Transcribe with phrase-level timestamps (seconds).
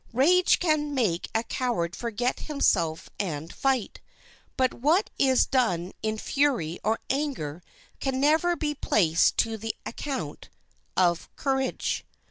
[0.13, 4.01] Rage can make a coward forget himself and fight.
[4.57, 7.61] But what is done in fury or anger
[7.99, 10.49] can never be placed to the account
[10.97, 12.03] of courage.